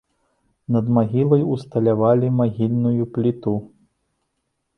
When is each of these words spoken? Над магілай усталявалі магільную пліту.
Над 0.75 0.85
магілай 0.97 1.43
усталявалі 1.55 2.33
магільную 2.41 3.03
пліту. 3.19 3.55